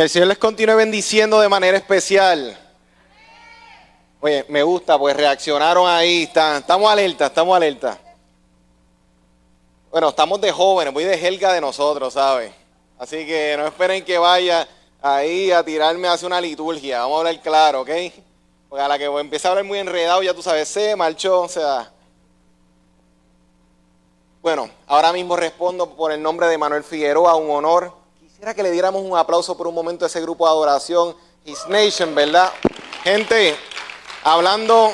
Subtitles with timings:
[0.00, 2.58] Que el Señor les continúe bendiciendo de manera especial.
[4.22, 7.98] Oye, me gusta, pues reaccionaron ahí, estamos alerta, estamos alerta.
[9.90, 12.50] Bueno, estamos de jóvenes, voy de Helga de nosotros, ¿sabes?
[12.98, 14.66] Así que no esperen que vaya
[15.02, 17.90] ahí a tirarme hacia una liturgia, vamos a hablar claro, ¿ok?
[18.70, 21.48] Porque a la que empiece a hablar muy enredado, ya tú sabes, se marchó, o
[21.48, 21.92] sea.
[24.40, 27.99] Bueno, ahora mismo respondo por el nombre de Manuel Figueroa, un honor
[28.40, 31.14] Quisiera que le diéramos un aplauso por un momento a ese grupo de adoración,
[31.44, 32.50] His Nation, ¿verdad?
[33.04, 33.54] Gente,
[34.24, 34.92] hablando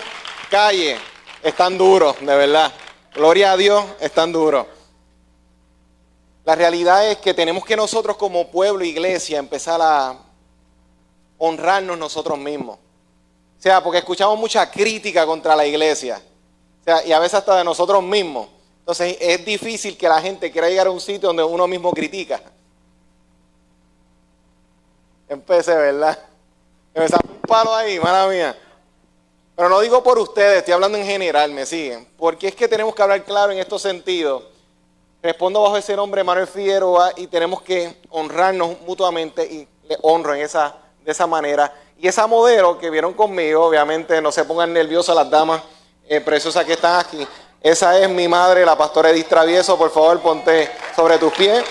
[0.50, 0.98] calle,
[1.44, 2.72] están duros, de verdad.
[3.14, 4.66] Gloria a Dios, están duros.
[6.44, 10.18] La realidad es que tenemos que nosotros como pueblo, iglesia, empezar a
[11.38, 12.78] honrarnos nosotros mismos.
[12.78, 16.20] O sea, porque escuchamos mucha crítica contra la iglesia.
[16.80, 18.48] O sea, y a veces hasta de nosotros mismos.
[18.80, 22.42] Entonces es difícil que la gente quiera llegar a un sitio donde uno mismo critica.
[25.28, 26.18] Empecé, ¿verdad?
[26.94, 28.56] Me un palo ahí, mala mía.
[29.56, 32.06] Pero no digo por ustedes, estoy hablando en general, me siguen.
[32.16, 34.44] Porque es que tenemos que hablar claro en estos sentidos.
[35.22, 40.42] Respondo bajo ese nombre, Manuel Figueroa, y tenemos que honrarnos mutuamente y le honro en
[40.42, 41.72] esa, de esa manera.
[41.98, 45.62] Y esa modelo que vieron conmigo, obviamente no se pongan nerviosas las damas
[46.08, 47.26] eh, preciosas que están aquí.
[47.60, 49.76] Esa es mi madre, la pastora Edith Travieso.
[49.76, 51.64] Por favor, ponte sobre tus pies.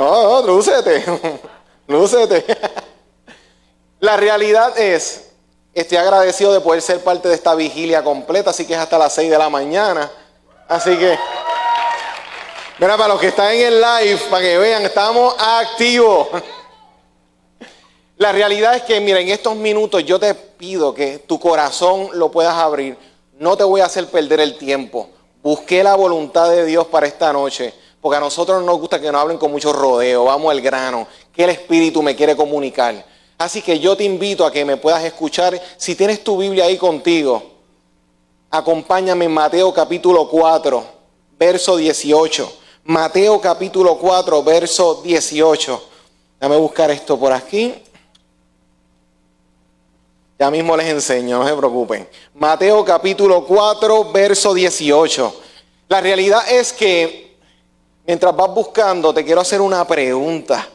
[0.00, 1.04] No, no, lúcete,
[1.86, 2.46] lúcete.
[4.00, 5.28] La realidad es,
[5.74, 9.12] estoy agradecido de poder ser parte de esta vigilia completa, así que es hasta las
[9.12, 10.10] 6 de la mañana.
[10.66, 11.18] Así que,
[12.78, 16.28] mira, para los que están en el live, para que vean, estamos activos.
[18.16, 22.30] La realidad es que, mira, en estos minutos yo te pido que tu corazón lo
[22.30, 22.96] puedas abrir.
[23.38, 25.10] No te voy a hacer perder el tiempo.
[25.42, 27.74] Busqué la voluntad de Dios para esta noche.
[28.00, 31.06] Porque a nosotros no nos gusta que nos hablen con mucho rodeo, vamos al grano,
[31.32, 33.04] que el Espíritu me quiere comunicar.
[33.36, 35.60] Así que yo te invito a que me puedas escuchar.
[35.76, 37.42] Si tienes tu Biblia ahí contigo,
[38.50, 40.84] acompáñame en Mateo capítulo 4,
[41.38, 42.52] verso 18.
[42.84, 45.82] Mateo capítulo 4, verso 18.
[46.40, 47.82] Déjame buscar esto por aquí.
[50.38, 52.08] Ya mismo les enseño, no se preocupen.
[52.34, 55.34] Mateo capítulo 4, verso 18.
[55.88, 57.29] La realidad es que
[58.10, 60.68] Mientras vas buscando, te quiero hacer una pregunta.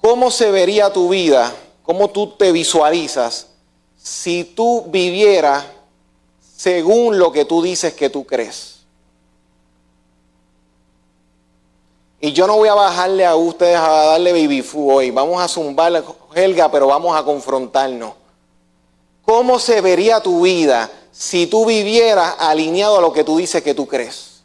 [0.00, 1.52] ¿Cómo se vería tu vida?
[1.82, 3.48] ¿Cómo tú te visualizas
[4.00, 5.64] si tú vivieras
[6.56, 8.84] según lo que tú dices que tú crees?
[12.20, 15.10] Y yo no voy a bajarle a ustedes a darle baby hoy.
[15.10, 18.12] Vamos a zumbar, Helga, pero vamos a confrontarnos.
[19.24, 23.74] ¿Cómo se vería tu vida si tú vivieras alineado a lo que tú dices que
[23.74, 24.42] tú crees.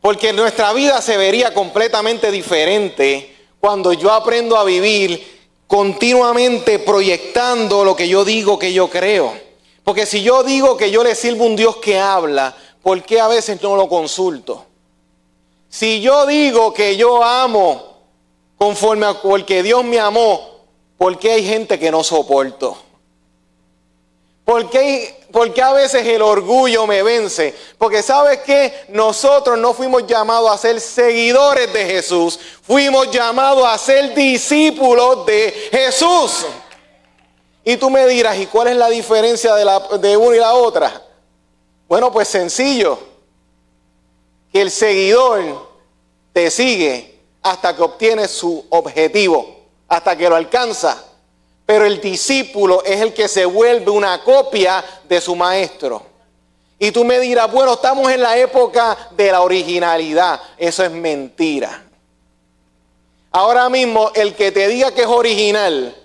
[0.00, 7.94] Porque nuestra vida se vería completamente diferente cuando yo aprendo a vivir continuamente proyectando lo
[7.94, 9.32] que yo digo que yo creo.
[9.84, 13.20] Porque si yo digo que yo le sirvo a un Dios que habla, ¿por qué
[13.20, 14.66] a veces no lo consulto?
[15.68, 17.96] Si yo digo que yo amo
[18.58, 20.60] conforme a porque Dios me amó,
[20.98, 22.76] ¿por qué hay gente que no soporto?
[24.44, 25.24] ¿Por qué,
[25.62, 27.54] a veces el orgullo me vence?
[27.78, 33.78] Porque sabes que nosotros no fuimos llamados a ser seguidores de Jesús, fuimos llamados a
[33.78, 36.46] ser discípulos de Jesús.
[37.64, 40.54] Y tú me dirás, ¿y cuál es la diferencia de, la, de una y la
[40.54, 41.02] otra?
[41.86, 42.98] Bueno, pues sencillo,
[44.52, 45.70] que el seguidor
[46.32, 51.11] te sigue hasta que obtiene su objetivo, hasta que lo alcanza.
[51.66, 56.02] Pero el discípulo es el que se vuelve una copia de su maestro.
[56.78, 60.40] Y tú me dirás, bueno, estamos en la época de la originalidad.
[60.58, 61.84] Eso es mentira.
[63.30, 65.96] Ahora mismo, el que te diga que es original,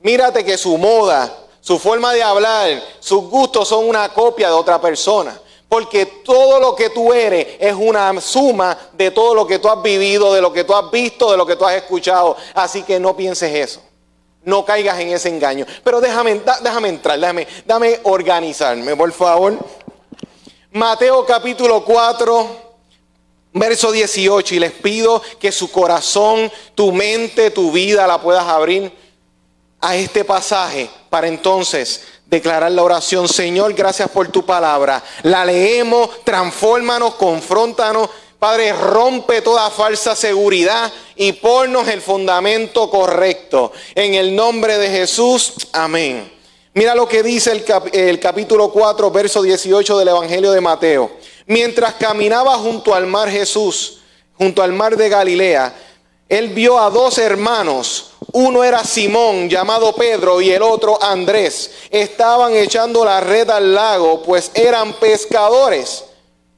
[0.00, 1.30] mírate que su moda,
[1.60, 5.38] su forma de hablar, sus gustos son una copia de otra persona.
[5.68, 9.82] Porque todo lo que tú eres es una suma de todo lo que tú has
[9.82, 12.36] vivido, de lo que tú has visto, de lo que tú has escuchado.
[12.54, 13.80] Así que no pienses eso.
[14.44, 15.66] No caigas en ese engaño.
[15.84, 19.58] Pero déjame, déjame entrar, déjame, déjame organizarme, por favor.
[20.72, 22.48] Mateo capítulo 4,
[23.52, 24.54] verso 18.
[24.54, 28.92] Y les pido que su corazón, tu mente, tu vida la puedas abrir
[29.80, 33.28] a este pasaje para entonces declarar la oración.
[33.28, 35.02] Señor, gracias por tu palabra.
[35.22, 38.08] La leemos, transfórmanos, confrontanos
[38.42, 43.70] Padre, rompe toda falsa seguridad y ponnos el fundamento correcto.
[43.94, 46.28] En el nombre de Jesús, amén.
[46.74, 47.52] Mira lo que dice
[47.92, 51.12] el, capítulo 4, verso 18 del Evangelio de Mateo.
[51.46, 54.00] Mientras caminaba junto al mar Jesús,
[54.36, 55.72] junto al mar de Galilea,
[56.28, 58.10] él vio a dos hermanos.
[58.32, 61.70] Uno era Simón, llamado Pedro, y el otro Andrés.
[61.92, 66.06] Estaban echando la red al lago, pues eran pescadores.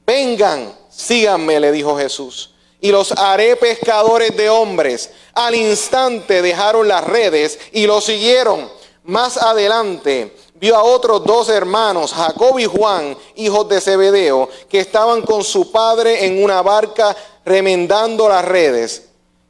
[0.03, 5.09] Vengan, síganme, le dijo Jesús, y los haré pescadores de hombres.
[5.33, 8.69] Al instante dejaron las redes y lo siguieron.
[9.03, 15.21] Más adelante vio a otros dos hermanos, Jacob y Juan, hijos de Zebedeo, que estaban
[15.21, 19.03] con su padre en una barca remendando las redes.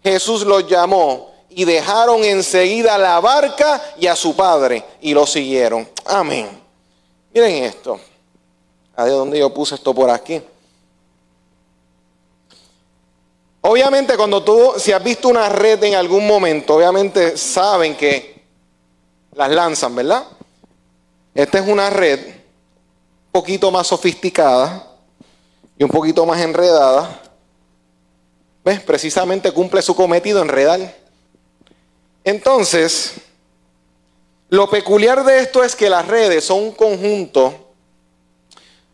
[0.04, 5.88] Jesús los llamó y dejaron enseguida la barca y a su padre y lo siguieron.
[6.06, 6.50] Amén.
[7.34, 8.00] Miren esto.
[8.96, 10.42] ¿A de dónde yo puse esto por aquí?
[13.68, 18.44] Obviamente cuando tú, si has visto una red en algún momento, obviamente saben que
[19.34, 20.24] las lanzan, ¿verdad?
[21.34, 24.88] Esta es una red un poquito más sofisticada
[25.80, 27.24] y un poquito más enredada.
[28.64, 28.82] ¿Ves?
[28.82, 30.96] Precisamente cumple su cometido, enredar.
[32.24, 33.14] Entonces,
[34.50, 37.74] lo peculiar de esto es que las redes son un conjunto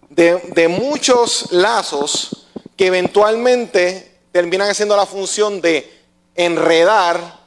[0.09, 2.47] de, de muchos lazos
[2.77, 5.92] que eventualmente terminan haciendo la función de
[6.36, 7.39] enredar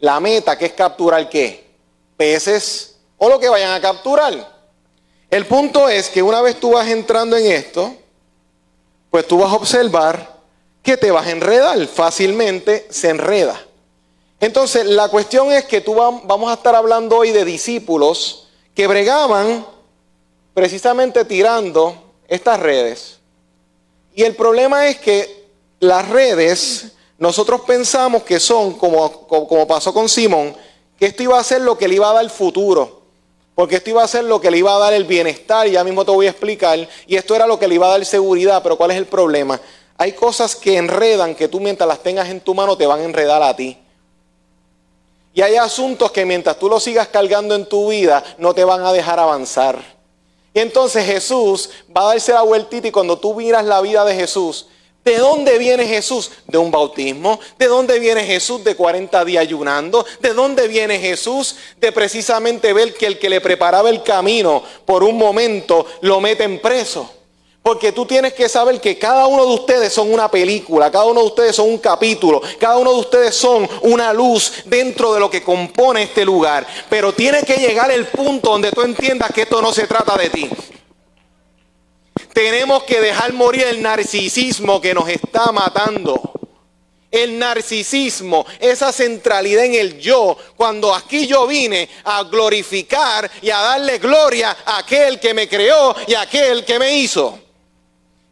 [0.00, 1.72] la meta, que es capturar qué?
[2.16, 4.62] peces o lo que vayan a capturar.
[5.28, 7.96] El punto es que una vez tú vas entrando en esto,
[9.10, 10.38] pues tú vas a observar
[10.82, 13.60] que te vas a enredar, fácilmente se enreda.
[14.38, 19.66] Entonces, la cuestión es que tú vamos a estar hablando hoy de discípulos que bregaban
[20.54, 23.18] precisamente tirando estas redes.
[24.14, 25.41] Y el problema es que
[25.82, 30.54] las redes, nosotros pensamos que son, como, como pasó con Simón,
[30.96, 33.02] que esto iba a ser lo que le iba a dar el futuro.
[33.56, 36.04] Porque esto iba a ser lo que le iba a dar el bienestar, ya mismo
[36.04, 36.88] te voy a explicar.
[37.08, 39.60] Y esto era lo que le iba a dar seguridad, pero ¿cuál es el problema?
[39.98, 43.04] Hay cosas que enredan que tú mientras las tengas en tu mano te van a
[43.04, 43.76] enredar a ti.
[45.34, 48.86] Y hay asuntos que mientras tú los sigas cargando en tu vida no te van
[48.86, 49.82] a dejar avanzar.
[50.54, 54.14] Y entonces Jesús va a darse la vueltita y cuando tú miras la vida de
[54.14, 54.68] Jesús,
[55.04, 56.30] ¿De dónde viene Jesús?
[56.46, 57.40] De un bautismo.
[57.58, 58.62] ¿De dónde viene Jesús?
[58.62, 60.06] De 40 días ayunando.
[60.20, 61.56] ¿De dónde viene Jesús?
[61.80, 66.60] De precisamente ver que el que le preparaba el camino por un momento lo meten
[66.60, 67.10] preso.
[67.62, 71.20] Porque tú tienes que saber que cada uno de ustedes son una película, cada uno
[71.20, 75.30] de ustedes son un capítulo, cada uno de ustedes son una luz dentro de lo
[75.30, 76.66] que compone este lugar.
[76.88, 80.30] Pero tiene que llegar el punto donde tú entiendas que esto no se trata de
[80.30, 80.50] ti.
[82.32, 86.32] Tenemos que dejar morir el narcisismo que nos está matando.
[87.10, 93.58] El narcisismo, esa centralidad en el yo, cuando aquí yo vine a glorificar y a
[93.58, 97.38] darle gloria a aquel que me creó y a aquel que me hizo.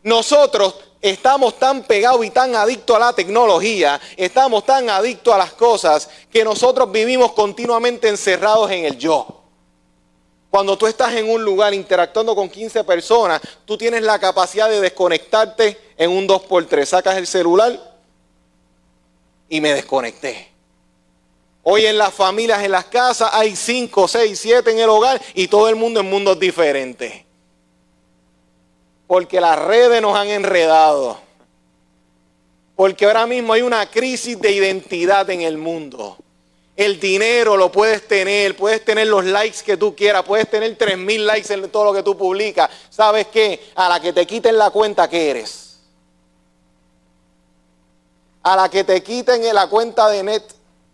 [0.03, 5.53] Nosotros estamos tan pegados y tan adictos a la tecnología, estamos tan adictos a las
[5.53, 9.40] cosas, que nosotros vivimos continuamente encerrados en el yo.
[10.51, 14.81] Cuando tú estás en un lugar interactuando con 15 personas, tú tienes la capacidad de
[14.81, 16.85] desconectarte en un 2x3.
[16.85, 17.79] Sacas el celular
[19.49, 20.51] y me desconecté.
[21.63, 25.47] Hoy en las familias, en las casas, hay 5, 6, 7 en el hogar y
[25.47, 27.25] todo el mundo en mundos diferentes.
[29.07, 31.21] Porque las redes nos han enredado.
[32.75, 36.17] Porque ahora mismo hay una crisis de identidad en el mundo.
[36.81, 40.97] El dinero lo puedes tener, puedes tener los likes que tú quieras, puedes tener tres
[40.97, 42.71] mil likes en todo lo que tú publicas.
[42.89, 43.69] ¿Sabes qué?
[43.75, 45.79] A la que te quiten la cuenta, ¿qué eres?
[48.43, 50.43] A la que te quiten la cuenta de net,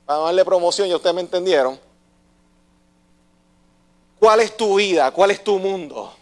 [0.05, 1.79] para darle promoción, ya ustedes me entendieron.
[4.19, 5.13] ¿Cuál es tu vida?
[5.13, 6.13] ¿Cuál es tu mundo?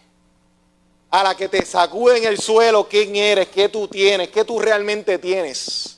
[1.09, 3.47] A la que te sacuden el suelo, ¿quién eres?
[3.47, 4.29] ¿Qué tú tienes?
[4.29, 5.97] ¿Qué tú realmente tienes?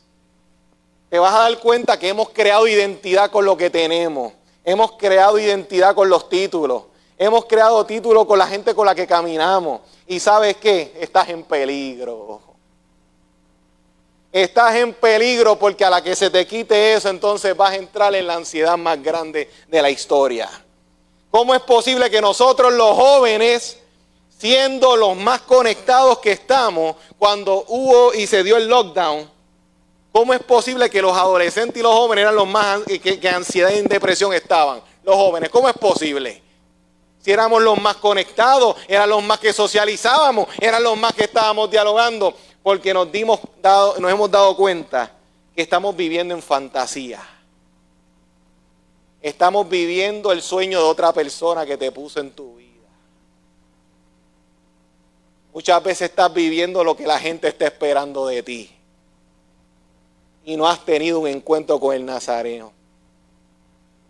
[1.09, 4.33] Te vas a dar cuenta que hemos creado identidad con lo que tenemos.
[4.63, 6.83] Hemos creado identidad con los títulos.
[7.17, 9.81] Hemos creado títulos con la gente con la que caminamos.
[10.05, 10.93] Y sabes qué?
[10.99, 12.41] Estás en peligro.
[14.31, 18.13] Estás en peligro porque a la que se te quite eso, entonces vas a entrar
[18.13, 20.49] en la ansiedad más grande de la historia.
[21.31, 23.79] ¿Cómo es posible que nosotros los jóvenes,
[24.37, 29.36] siendo los más conectados que estamos, cuando hubo y se dio el lockdown,
[30.17, 33.69] ¿Cómo es posible que los adolescentes y los jóvenes eran los más que, que ansiedad
[33.69, 34.81] y depresión estaban?
[35.03, 36.41] Los jóvenes, ¿cómo es posible?
[37.19, 41.69] Si éramos los más conectados, eran los más que socializábamos, eran los más que estábamos
[41.69, 42.33] dialogando,
[42.63, 45.11] porque nos, dimos dado, nos hemos dado cuenta
[45.55, 47.21] que estamos viviendo en fantasía.
[49.21, 52.87] estamos viviendo el sueño de otra persona que te puso en tu vida.
[55.53, 58.76] Muchas veces estás viviendo lo que la gente está esperando de ti.
[60.47, 62.71] Y no has tenido un encuentro con el Nazareno.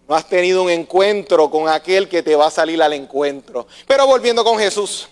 [0.07, 3.65] No has tenido un encuentro con aquel que te va a salir al encuentro.
[3.87, 5.09] Pero volviendo con Jesús.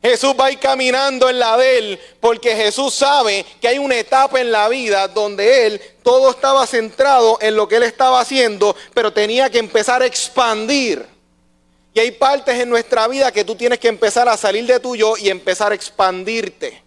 [0.00, 3.96] Jesús va a ir caminando en la de él porque Jesús sabe que hay una
[3.96, 8.76] etapa en la vida donde él todo estaba centrado en lo que él estaba haciendo,
[8.94, 11.04] pero tenía que empezar a expandir.
[11.92, 14.94] Y hay partes en nuestra vida que tú tienes que empezar a salir de tu
[14.94, 16.84] yo y empezar a expandirte.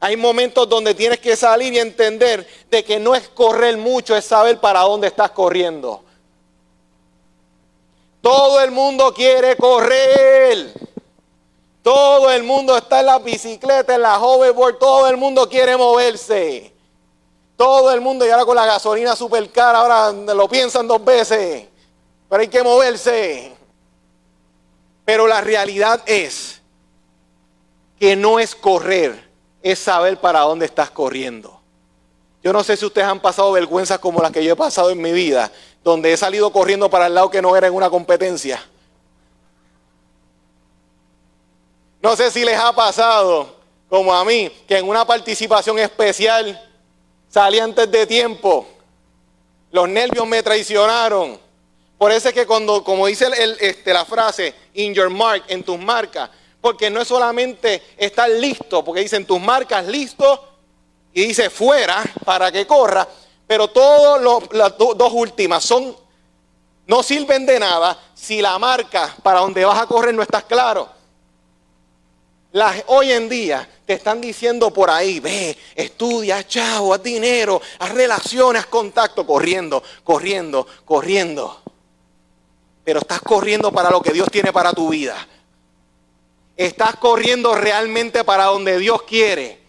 [0.00, 4.24] Hay momentos donde tienes que salir y entender de que no es correr mucho, es
[4.24, 6.04] saber para dónde estás corriendo.
[8.20, 10.72] Todo el mundo quiere correr.
[11.82, 16.72] Todo el mundo está en la bicicleta, en la hoverboard, todo el mundo quiere moverse.
[17.56, 21.66] Todo el mundo, y ahora con la gasolina super cara, ahora lo piensan dos veces.
[22.28, 23.52] Pero hay que moverse.
[25.04, 26.60] Pero la realidad es
[27.98, 29.27] que no es correr,
[29.72, 31.60] es saber para dónde estás corriendo.
[32.42, 35.00] Yo no sé si ustedes han pasado vergüenzas como las que yo he pasado en
[35.00, 35.50] mi vida,
[35.82, 38.62] donde he salido corriendo para el lado que no era en una competencia
[42.00, 43.56] No sé si les ha pasado,
[43.88, 46.60] como a mí, que en una participación especial
[47.28, 48.68] salí antes de tiempo.
[49.72, 51.38] Los nervios me traicionaron.
[51.98, 53.26] Por eso es que cuando, como dice
[53.60, 58.84] este, la frase, in your mark, en tus marcas, porque no es solamente estar listo,
[58.84, 60.48] porque dicen tus marcas listo
[61.12, 63.06] y dice fuera para que corra,
[63.46, 65.96] pero todas las dos últimas son,
[66.86, 70.98] no sirven de nada si la marca para donde vas a correr no estás claro
[72.86, 78.62] hoy en día te están diciendo por ahí, ve, estudia, chao, haz dinero, haz relaciones,
[78.62, 81.62] haz contacto, corriendo, corriendo, corriendo.
[82.84, 85.16] Pero estás corriendo para lo que Dios tiene para tu vida.
[86.58, 89.60] ¿Estás corriendo realmente para donde Dios quiere?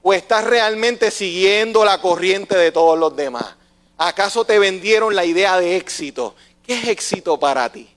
[0.00, 3.56] ¿O estás realmente siguiendo la corriente de todos los demás?
[3.98, 6.34] ¿Acaso te vendieron la idea de éxito?
[6.66, 7.91] ¿Qué es éxito para ti?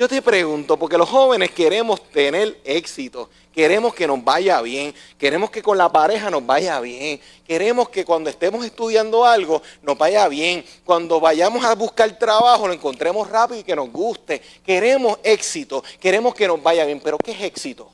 [0.00, 5.50] Yo te pregunto, porque los jóvenes queremos tener éxito, queremos que nos vaya bien, queremos
[5.50, 10.26] que con la pareja nos vaya bien, queremos que cuando estemos estudiando algo nos vaya
[10.26, 15.84] bien, cuando vayamos a buscar trabajo lo encontremos rápido y que nos guste, queremos éxito,
[16.00, 17.90] queremos que nos vaya bien, pero ¿qué es éxito?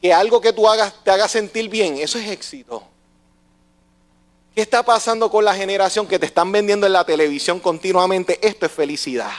[0.00, 2.82] Que algo que tú hagas te haga sentir bien, eso es éxito.
[4.54, 8.38] ¿Qué está pasando con la generación que te están vendiendo en la televisión continuamente?
[8.46, 9.32] Esto es felicidad.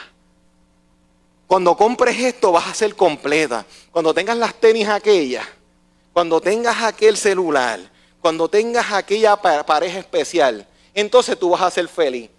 [1.47, 3.65] Cuando compres esto vas a ser completa.
[3.91, 5.45] Cuando tengas las tenis aquellas,
[6.13, 7.79] cuando tengas aquel celular,
[8.21, 12.29] cuando tengas aquella pareja especial, entonces tú vas a ser feliz.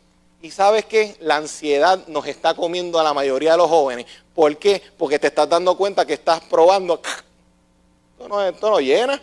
[0.40, 4.06] Y sabes que la ansiedad nos está comiendo a la mayoría de los jóvenes.
[4.34, 4.82] ¿Por qué?
[4.96, 7.00] Porque te estás dando cuenta que estás probando.
[8.18, 9.20] Esto no, llena,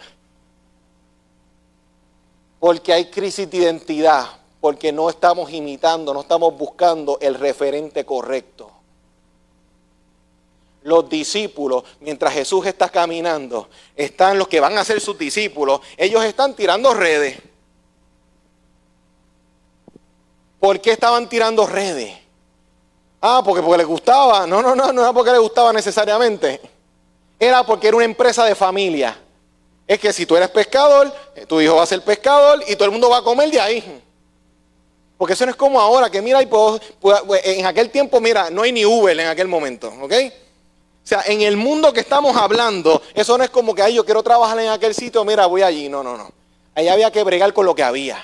[2.59, 4.25] porque hay crisis de identidad,
[4.59, 8.69] porque no estamos imitando, no estamos buscando el referente correcto.
[10.83, 16.23] Los discípulos, mientras Jesús está caminando, están los que van a ser sus discípulos, ellos
[16.23, 17.37] están tirando redes.
[20.59, 22.17] ¿Por qué estaban tirando redes?
[23.21, 24.45] Ah, porque, porque les gustaba.
[24.45, 26.59] No, no, no, no era porque les gustaba necesariamente.
[27.39, 29.17] Era porque era una empresa de familia
[29.89, 32.85] es que si tú eres pescador, eh, tu hijo va a ser pescador y todo
[32.85, 34.01] el mundo va a comer de ahí.
[35.17, 36.79] Porque eso no es como ahora, que mira, y pues,
[37.43, 40.13] en aquel tiempo, mira, no hay ni Uber en aquel momento, ¿ok?
[41.03, 44.05] O sea, en el mundo que estamos hablando, eso no es como que, ay, yo
[44.05, 45.89] quiero trabajar en aquel sitio, mira, voy allí.
[45.89, 46.31] No, no, no.
[46.75, 48.23] Ahí había que bregar con lo que había.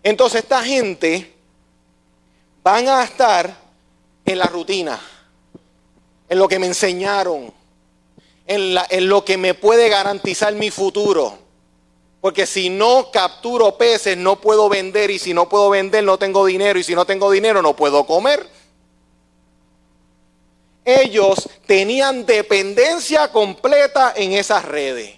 [0.00, 1.34] Entonces, esta gente
[2.62, 3.52] van a estar
[4.24, 5.00] en la rutina,
[6.28, 7.52] en lo que me enseñaron,
[8.50, 11.38] en, lo que me puede garantizar mi futuro.
[12.20, 15.10] Porque si no capturo peces, no puedo vender.
[15.10, 16.78] Y si no puedo vender, no tengo dinero.
[16.78, 18.46] Y si no tengo dinero, no puedo comer.
[20.84, 25.16] Ellos tenían dependencia completa en esas redes.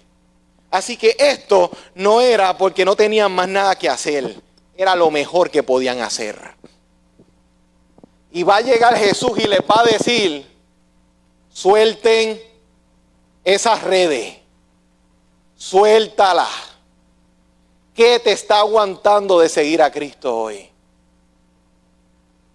[0.69, 4.35] Así que esto no era porque no tenían más nada que hacer.
[4.77, 6.39] Era lo mejor que podían hacer.
[8.31, 10.45] Y va a llegar Jesús y les va a decir,
[11.51, 12.52] suelten
[13.43, 14.37] esas redes,
[15.55, 16.47] suéltala.
[17.93, 20.69] ¿Qué te está aguantando de seguir a Cristo hoy?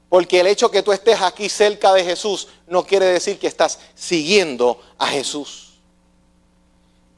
[0.09, 3.78] Porque el hecho que tú estés aquí cerca de Jesús no quiere decir que estás
[3.95, 5.75] siguiendo a Jesús.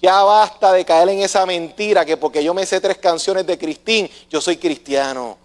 [0.03, 3.59] Ya basta de caer en esa mentira que porque yo me sé tres canciones de
[3.59, 5.39] Cristín, yo soy cristiano.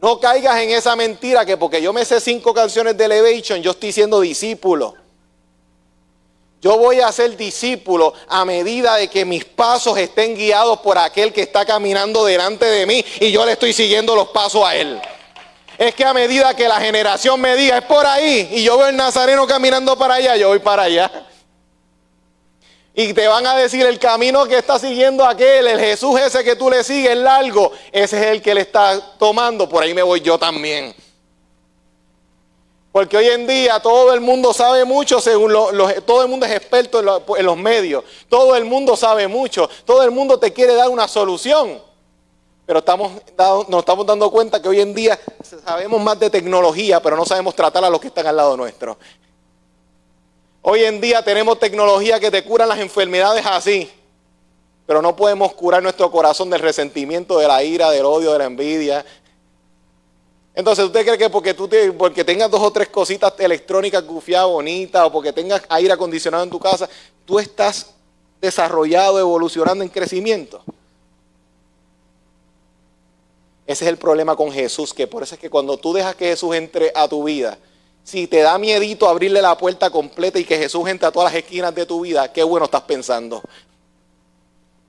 [0.00, 3.70] No caigas en esa mentira que porque yo me sé cinco canciones de Elevation, yo
[3.70, 5.01] estoy siendo discípulo.
[6.62, 11.32] Yo voy a ser discípulo a medida de que mis pasos estén guiados por aquel
[11.32, 15.02] que está caminando delante de mí y yo le estoy siguiendo los pasos a él.
[15.76, 18.90] Es que a medida que la generación me diga, es por ahí, y yo veo
[18.90, 21.10] el nazareno caminando para allá, yo voy para allá.
[22.94, 26.54] Y te van a decir el camino que está siguiendo aquel, el Jesús ese que
[26.54, 30.20] tú le sigues largo, ese es el que le está tomando, por ahí me voy
[30.20, 30.94] yo también.
[32.92, 35.50] Porque hoy en día todo el mundo sabe mucho, según
[36.04, 40.10] todo el mundo es experto en, los medios, todo el mundo sabe mucho, todo el
[40.10, 41.80] mundo te quiere dar una solución.
[42.66, 43.12] Pero estamos,
[43.68, 45.18] nos estamos dando cuenta que hoy en día
[45.64, 48.98] sabemos más de tecnología, pero no sabemos tratar a los que están al lado nuestro.
[50.60, 53.90] Hoy en día tenemos tecnología que te curan las enfermedades así,
[54.86, 58.44] pero no podemos curar nuestro corazón del resentimiento, de la ira, del odio, de la
[58.44, 59.04] envidia.
[60.54, 64.48] Entonces, ¿usted cree que porque tú te, porque tengas dos o tres cositas electrónicas gufiadas,
[64.48, 66.88] bonitas, o porque tengas aire acondicionado en tu casa,
[67.24, 67.94] tú estás
[68.40, 70.62] desarrollado, evolucionando en crecimiento?
[73.66, 76.26] Ese es el problema con Jesús, que por eso es que cuando tú dejas que
[76.26, 77.56] Jesús entre a tu vida,
[78.04, 81.42] si te da miedito abrirle la puerta completa y que Jesús entre a todas las
[81.42, 83.40] esquinas de tu vida, qué bueno estás pensando.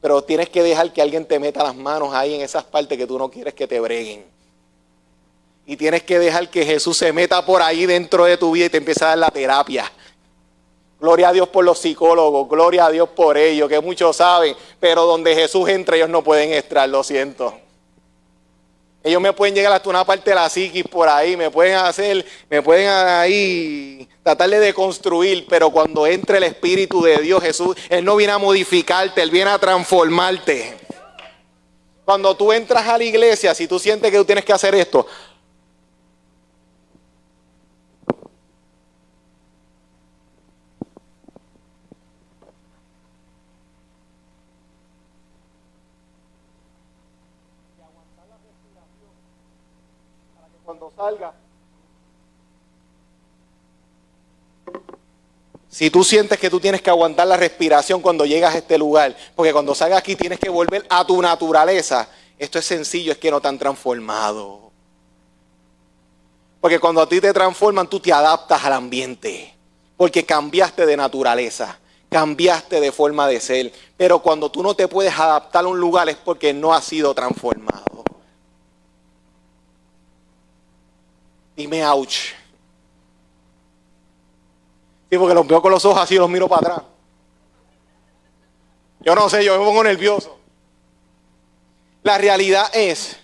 [0.01, 3.07] Pero tienes que dejar que alguien te meta las manos ahí en esas partes que
[3.07, 4.25] tú no quieres que te breguen.
[5.65, 8.69] Y tienes que dejar que Jesús se meta por ahí dentro de tu vida y
[8.69, 9.91] te empiece a dar la terapia.
[10.99, 15.05] Gloria a Dios por los psicólogos, gloria a Dios por ellos, que muchos saben, pero
[15.05, 17.59] donde Jesús entra ellos no pueden entrar, lo siento.
[19.03, 22.25] Ellos me pueden llegar hasta una parte de la psiquis por ahí, me pueden hacer,
[22.49, 28.05] me pueden ahí tratar de deconstruir, pero cuando entre el Espíritu de Dios, Jesús, Él
[28.05, 30.77] no viene a modificarte, Él viene a transformarte.
[32.05, 35.05] Cuando tú entras a la iglesia, si tú sientes que tú tienes que hacer esto,
[55.73, 59.17] Si tú sientes que tú tienes que aguantar la respiración cuando llegas a este lugar,
[59.35, 63.31] porque cuando salgas aquí tienes que volver a tu naturaleza, esto es sencillo, es que
[63.31, 64.71] no te han transformado.
[66.61, 69.53] Porque cuando a ti te transforman, tú te adaptas al ambiente,
[69.97, 73.73] porque cambiaste de naturaleza, cambiaste de forma de ser.
[73.97, 77.15] Pero cuando tú no te puedes adaptar a un lugar es porque no has sido
[77.15, 77.92] transformado.
[81.55, 82.33] Dime ouch.
[85.09, 86.81] Sí, porque los veo con los ojos así y los miro para atrás.
[89.01, 90.37] Yo no sé, yo me pongo nervioso.
[92.01, 93.17] La realidad es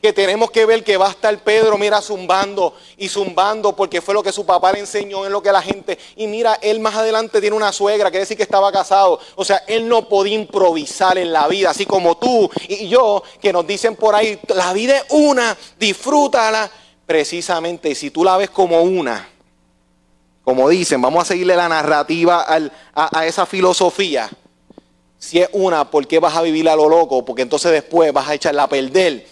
[0.00, 4.14] que tenemos que ver que va a estar Pedro, mira, zumbando y zumbando, porque fue
[4.14, 5.96] lo que su papá le enseñó, en lo que la gente.
[6.16, 9.20] Y mira, él más adelante tiene una suegra, quiere decir que estaba casado.
[9.36, 13.52] O sea, él no podía improvisar en la vida, así como tú y yo, que
[13.52, 16.68] nos dicen por ahí, la vida es una, disfrútala
[17.06, 19.28] precisamente, si tú la ves como una,
[20.44, 22.44] como dicen, vamos a seguirle la narrativa
[22.94, 24.28] a, esa filosofía.
[25.18, 27.24] Si es una, ¿por qué vas a vivir a lo loco?
[27.24, 29.24] Porque entonces después vas a echarla a perder.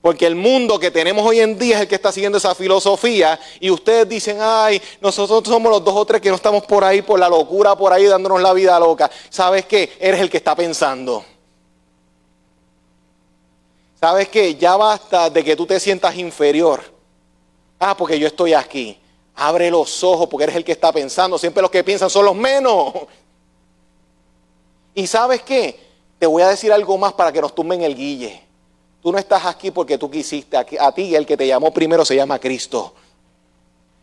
[0.00, 3.38] Porque el mundo que tenemos hoy en día es el que está siguiendo esa filosofía
[3.60, 7.02] y ustedes dicen, ay, nosotros somos los dos o tres que no estamos por ahí
[7.02, 9.10] por la locura, por ahí dándonos la vida loca.
[9.28, 9.96] ¿Sabes qué?
[9.98, 11.24] Eres el que está pensando.
[14.04, 14.54] ¿Sabes qué?
[14.56, 16.84] Ya basta de que tú te sientas inferior.
[17.78, 19.00] Ah, porque yo estoy aquí.
[19.34, 21.38] Abre los ojos porque eres el que está pensando.
[21.38, 22.92] Siempre los que piensan son los menos.
[24.94, 25.80] Y sabes qué?
[26.18, 28.42] Te voy a decir algo más para que nos tumben el guille.
[29.02, 30.54] Tú no estás aquí porque tú quisiste.
[30.54, 32.94] A ti el que te llamó primero se llama Cristo.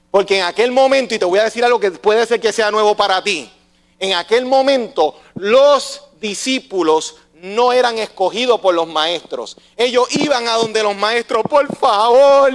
[0.10, 2.72] Porque en aquel momento, y te voy a decir algo que puede ser que sea
[2.72, 3.52] nuevo para ti,
[4.00, 9.58] en aquel momento los discípulos no eran escogidos por los maestros.
[9.76, 12.52] Ellos iban a donde los maestros, por favor,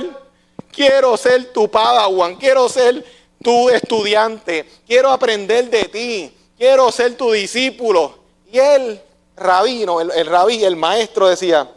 [0.73, 3.05] quiero ser tu padawan, quiero ser
[3.43, 8.15] tu estudiante, quiero aprender de ti, quiero ser tu discípulo.
[8.51, 9.01] Y el
[9.37, 11.69] rabino, el, rabí, el maestro decía,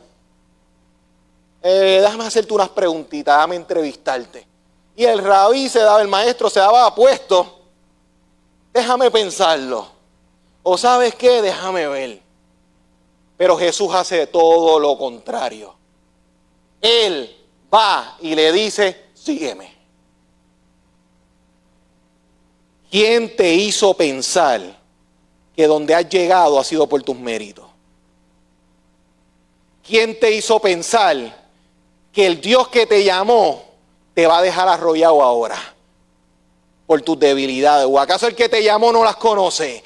[1.64, 4.48] eh, déjame hacerte unas preguntitas, déjame entrevistarte.
[4.96, 7.60] Y el rabí se daba, el maestro se daba apuesto,
[8.72, 9.88] déjame pensarlo.
[10.62, 12.29] O sabes qué, déjame ver.
[13.40, 15.74] Pero Jesús hace todo lo contrario.
[16.82, 17.38] Él
[17.74, 19.74] va y le dice, sígueme.
[22.92, 24.60] ¿Quién te hizo pensar
[25.56, 27.64] que donde has llegado ha sido por tus méritos?
[29.88, 31.48] ¿Quién te hizo pensar
[32.12, 33.64] que el Dios que te llamó
[34.14, 35.58] te va a dejar arrollado ahora
[36.86, 37.88] por tus debilidades?
[37.90, 39.82] ¿O acaso el que te llamó no las conoce?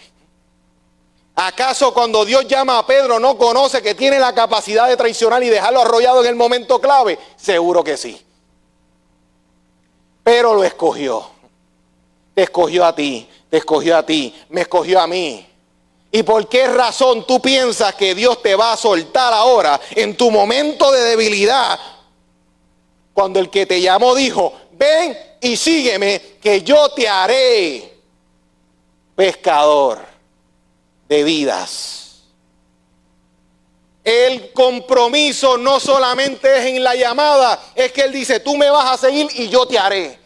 [1.35, 5.49] ¿Acaso cuando Dios llama a Pedro no conoce que tiene la capacidad de traicionar y
[5.49, 7.17] dejarlo arrollado en el momento clave?
[7.35, 8.23] Seguro que sí.
[10.23, 11.31] Pero lo escogió.
[12.35, 15.47] Te escogió a ti, te escogió a ti, me escogió a mí.
[16.11, 20.29] ¿Y por qué razón tú piensas que Dios te va a soltar ahora en tu
[20.29, 21.79] momento de debilidad?
[23.13, 28.01] Cuando el que te llamó dijo, ven y sígueme, que yo te haré
[29.15, 30.12] pescador
[31.13, 32.23] de vidas.
[34.03, 38.91] El compromiso no solamente es en la llamada, es que Él dice, tú me vas
[38.91, 40.19] a seguir y yo te haré.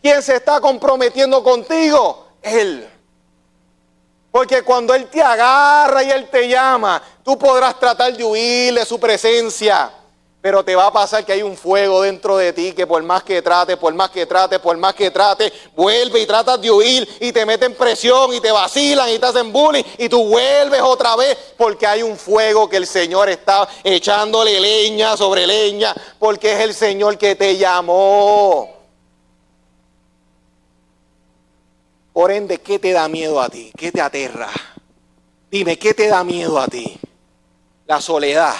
[0.00, 2.28] ¿Quién se está comprometiendo contigo?
[2.40, 2.88] Él.
[4.30, 8.86] Porque cuando Él te agarra y Él te llama, tú podrás tratar de huir de
[8.86, 9.92] su presencia.
[10.40, 13.24] Pero te va a pasar que hay un fuego dentro de ti que por más
[13.24, 17.08] que trate, por más que trate, por más que trate, vuelve y tratas de huir
[17.20, 21.16] y te meten presión y te vacilan y te hacen bullying y tú vuelves otra
[21.16, 26.60] vez porque hay un fuego que el Señor está echándole leña sobre leña porque es
[26.60, 28.76] el Señor que te llamó.
[32.12, 33.72] Por ende, ¿qué te da miedo a ti?
[33.76, 34.50] ¿Qué te aterra?
[35.50, 36.98] Dime, ¿qué te da miedo a ti?
[37.86, 38.54] La soledad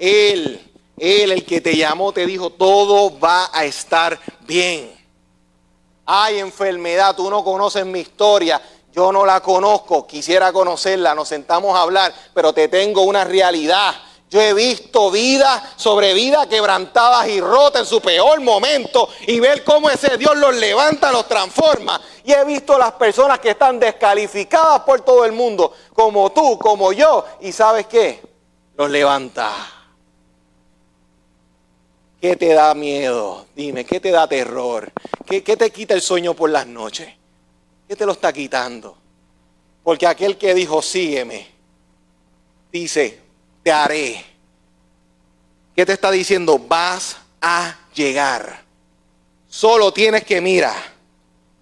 [0.00, 0.58] él,
[0.96, 4.90] Él, el que te llamó, te dijo, todo va a estar bien.
[6.06, 8.60] Hay enfermedad, tú no conoces mi historia,
[8.92, 13.94] yo no la conozco, quisiera conocerla, nos sentamos a hablar, pero te tengo una realidad.
[14.30, 19.64] Yo he visto vida sobre vida quebrantadas y rotas en su peor momento y ver
[19.64, 22.00] cómo ese Dios los levanta, los transforma.
[22.24, 26.92] Y he visto las personas que están descalificadas por todo el mundo, como tú, como
[26.92, 28.22] yo, y sabes qué,
[28.76, 29.79] los levanta.
[32.20, 33.46] ¿Qué te da miedo?
[33.56, 34.92] Dime, ¿qué te da terror?
[35.24, 37.08] ¿Qué, te quita el sueño por las noches?
[37.88, 38.96] ¿Qué te lo está quitando?
[39.82, 41.46] Porque aquel que dijo, sígueme,
[42.70, 43.18] dice,
[43.62, 44.22] te haré.
[45.74, 46.58] ¿Qué te está diciendo?
[46.58, 48.64] Vas a llegar.
[49.48, 50.74] Solo tienes que, mira,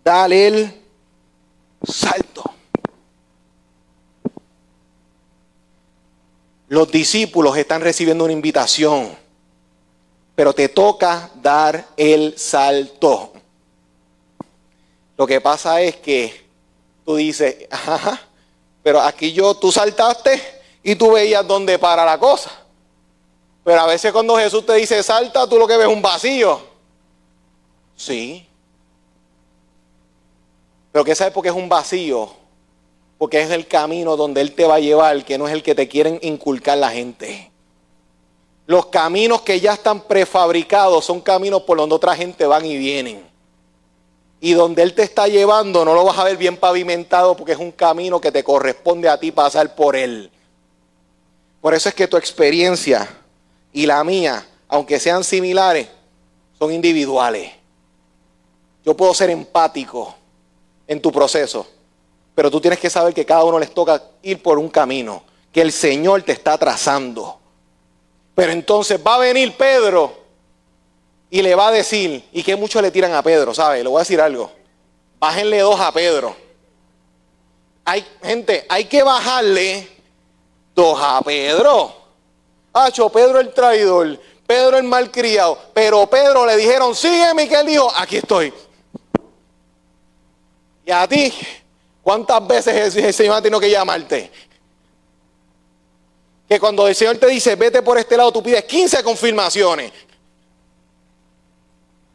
[0.02, 0.82] dale el
[1.84, 2.42] salto.
[6.66, 9.27] Los discípulos están recibiendo una invitación
[10.38, 13.33] pero te toca dar el salto.
[15.16, 16.46] Lo que pasa es que
[17.05, 18.20] tú dices, ajá,
[18.81, 20.40] pero aquí yo, tú saltaste
[20.85, 22.53] y tú veías dónde para la cosa.
[23.64, 26.61] Pero a veces cuando Jesús te dice salta, tú lo que ves es un vacío.
[27.96, 28.46] Sí.
[30.92, 32.31] Pero ¿qué sabes por qué es un vacío?
[33.18, 35.74] Porque es el camino donde Él te va a llevar, que no es el que
[35.74, 37.47] te quieren inculcar la gente.
[38.68, 43.26] Los caminos que ya están prefabricados son caminos por donde otra gente van y vienen.
[44.42, 47.59] Y donde Él te está llevando no lo vas a ver bien pavimentado porque es
[47.59, 50.31] un camino que te corresponde a ti pasar por Él.
[51.62, 53.09] Por eso es que tu experiencia
[53.72, 55.88] y la mía, aunque sean similares,
[56.59, 57.50] son individuales.
[58.85, 60.14] Yo puedo ser empático
[60.87, 61.66] en tu proceso,
[62.35, 65.62] pero tú tienes que saber que cada uno les toca ir por un camino, que
[65.62, 67.38] el Señor te está trazando.
[68.38, 70.16] Pero entonces va a venir Pedro
[71.29, 73.83] y le va a decir, y que muchos le tiran a Pedro, ¿sabe?
[73.83, 74.48] Le voy a decir algo.
[75.18, 76.37] Bájenle dos a Pedro.
[77.85, 79.88] Hay, gente, hay que bajarle
[80.72, 81.92] dos a Pedro.
[82.74, 85.59] Hacho, Pedro el traidor, Pedro el malcriado.
[85.74, 88.55] Pero Pedro le dijeron, sígueme, y que él dijo, aquí estoy.
[90.87, 91.35] Y a ti,
[92.05, 94.31] ¿cuántas veces el Señor ha tenido que llamarte?
[96.48, 99.92] Que cuando el Señor te dice, vete por este lado, tú pides 15 confirmaciones.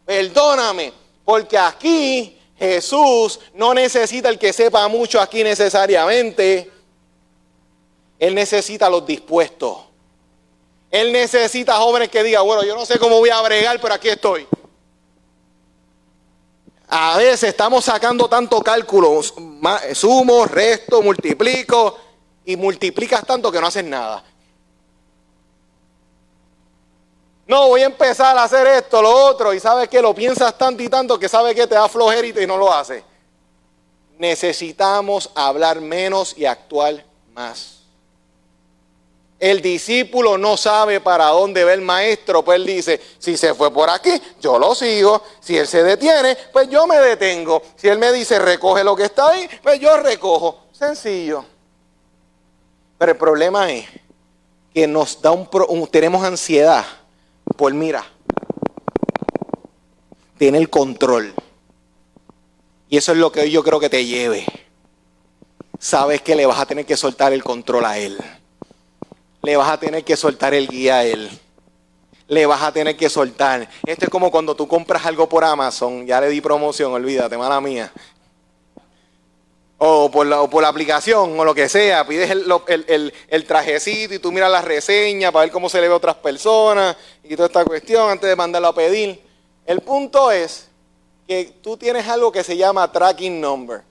[0.05, 0.91] Perdóname,
[1.23, 6.71] porque aquí Jesús no necesita el que sepa mucho aquí necesariamente.
[8.17, 9.77] Él necesita los dispuestos.
[10.89, 14.09] Él necesita jóvenes que digan, bueno, yo no sé cómo voy a bregar, pero aquí
[14.09, 14.47] estoy.
[16.87, 19.21] A veces estamos sacando tanto cálculo,
[19.93, 21.97] sumo, resto, multiplico,
[22.45, 24.23] y multiplicas tanto que no haces nada.
[27.45, 30.81] No, voy a empezar a hacer esto, lo otro, y sabes que lo piensas tanto
[30.81, 33.03] y tanto que sabes que te da flojerito y no lo hace.
[34.17, 37.03] Necesitamos hablar menos y actuar
[37.33, 37.81] más.
[39.39, 43.73] El discípulo no sabe para dónde va el maestro, pues él dice, si se fue
[43.73, 45.21] por aquí, yo lo sigo.
[45.41, 47.61] Si él se detiene, pues yo me detengo.
[47.75, 50.67] Si él me dice, recoge lo que está ahí, pues yo recojo.
[50.71, 51.52] Sencillo.
[53.03, 53.85] Pero el problema es
[54.73, 55.49] que nos da un,
[55.91, 56.85] tenemos ansiedad
[57.57, 58.05] por mira,
[60.37, 61.33] tiene el control.
[62.87, 64.45] Y eso es lo que yo creo que te lleve.
[65.77, 68.17] Sabes que le vas a tener que soltar el control a él
[69.41, 71.29] le vas a tener que soltar el guía a él.
[72.29, 73.67] Le vas a tener que soltar.
[73.85, 77.59] Esto es como cuando tú compras algo por Amazon, ya le di promoción, olvídate, mala
[77.59, 77.91] mía.
[79.85, 84.31] O por, la, por la aplicación o lo que sea, pides el, trajecito y tú
[84.31, 87.65] miras la reseña para ver cómo se le ve a otras personas y toda esta
[87.65, 89.21] cuestión antes de mandarlo a pedir.
[89.65, 90.69] El punto es
[91.27, 93.81] que tú tienes algo que se llama tracking number,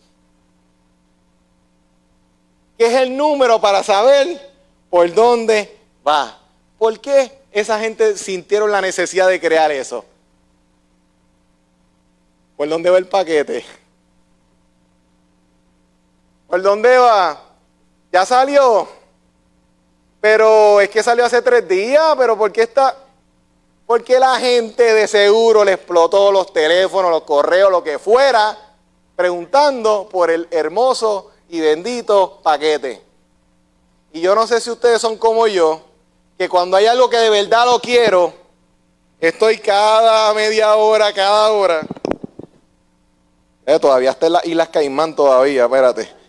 [2.78, 4.50] que es el número para saber
[4.88, 5.76] por dónde
[6.08, 6.38] va.
[6.78, 10.06] ¿Por qué esa gente sintieron la necesidad de crear eso?
[12.56, 13.81] ¿Por dónde va el paquete?
[16.52, 17.40] ¿Por dónde va?
[18.12, 18.86] Ya salió.
[20.20, 22.94] Pero es que salió hace tres días, pero ¿por qué está?
[23.86, 28.54] Porque la gente de seguro le explotó los teléfonos, los correos, lo que fuera,
[29.16, 33.02] preguntando por el hermoso y bendito paquete.
[34.12, 35.80] Y yo no sé si ustedes son como yo,
[36.36, 38.30] que cuando hay algo que de verdad lo quiero,
[39.18, 41.80] estoy cada media hora, cada hora.
[43.64, 46.21] Eh, todavía está en las Islas Caimán todavía, espérate.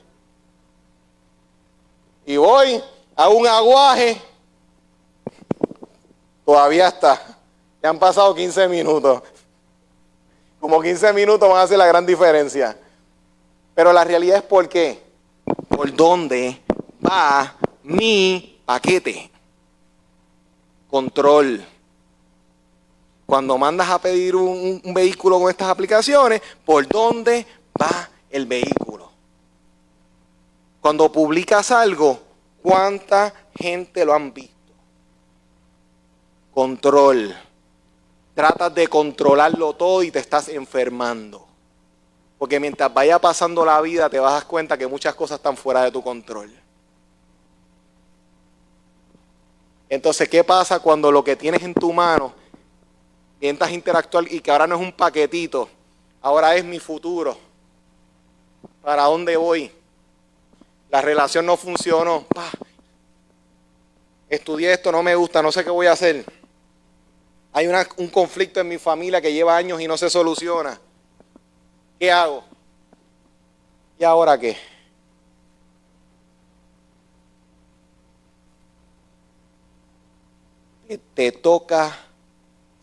[2.26, 2.82] Y voy
[3.16, 4.22] a un aguaje.
[6.46, 7.22] Todavía está.
[7.82, 9.22] Ya han pasado 15 minutos.
[10.60, 12.78] Como 15 minutos van a hacer la gran diferencia.
[13.76, 15.04] Pero la realidad es por qué.
[15.68, 16.62] Por dónde
[17.06, 19.30] va mi paquete.
[20.90, 21.66] Control.
[23.26, 27.46] Cuando mandas a pedir un, vehículo con estas aplicaciones, ¿por dónde
[27.82, 28.83] va el vehículo?
[30.84, 32.20] Cuando publicas algo,
[32.62, 34.74] ¿cuánta gente lo han visto?
[36.54, 37.34] Control.
[38.36, 41.48] Tratas de controlarlo todo y te estás enfermando.
[42.38, 45.56] Porque mientras vaya pasando la vida te vas a dar cuenta que muchas cosas están
[45.56, 46.54] fuera de tu control.
[49.88, 52.34] Entonces, ¿qué pasa cuando lo que tienes en tu mano,
[53.36, 55.70] intentas interactuar y que ahora no es un paquetito,
[56.22, 57.38] ahora es mi futuro?
[58.82, 59.72] ¿Para dónde voy?
[60.94, 62.24] La relación no funcionó.
[64.30, 66.24] Estudié esto, no me gusta, no sé qué voy a hacer.
[67.52, 70.80] Hay un conflicto en mi familia que lleva años y no se soluciona.
[71.98, 72.44] ¿Qué hago?
[73.98, 74.56] ¿Y ahora qué?
[81.16, 81.98] te toca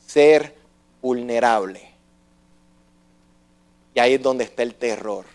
[0.04, 0.56] ser
[1.00, 1.88] vulnerable.
[3.94, 5.26] Y ahí es donde está el terror.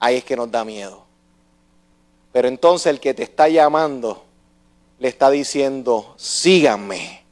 [0.00, 1.11] Ahí es que nos da miedo.
[2.32, 4.24] Pero entonces el que te está llamando
[4.98, 7.22] le está diciendo, síganme.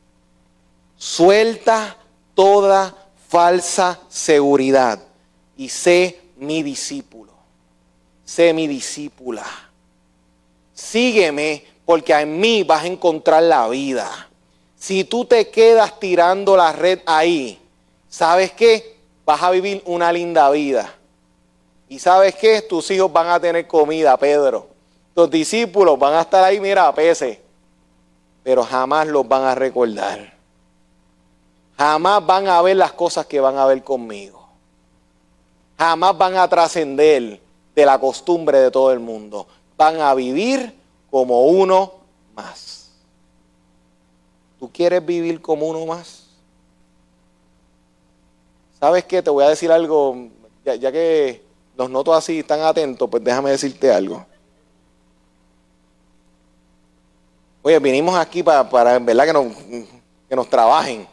[0.96, 1.96] Suelta
[2.34, 2.94] toda
[3.28, 5.00] falsa seguridad
[5.56, 7.32] y sé mi discípulo.
[8.24, 9.44] Sé mi discípula.
[10.74, 14.28] Sígueme porque en mí vas a encontrar la vida.
[14.76, 17.58] Si tú te quedas tirando la red ahí,
[18.08, 18.96] ¿sabes qué?
[19.24, 20.92] Vas a vivir una linda vida.
[21.88, 22.62] Y sabes qué?
[22.62, 24.69] Tus hijos van a tener comida, Pedro.
[25.14, 27.38] Tus discípulos van a estar ahí, mira, a peces.
[28.42, 30.32] Pero jamás los van a recordar.
[31.76, 34.46] Jamás van a ver las cosas que van a ver conmigo.
[35.78, 37.40] Jamás van a trascender
[37.74, 39.46] de la costumbre de todo el mundo.
[39.76, 40.74] Van a vivir
[41.10, 41.92] como uno
[42.34, 42.90] más.
[44.58, 46.26] ¿Tú quieres vivir como uno más?
[48.78, 49.22] ¿Sabes qué?
[49.22, 50.28] Te voy a decir algo,
[50.64, 51.42] ya, que
[51.76, 54.26] los noto así tan atentos, pues déjame decirte algo.
[57.62, 59.46] Oye, vinimos aquí para, para verdad que nos,
[60.28, 61.06] que nos trabajen.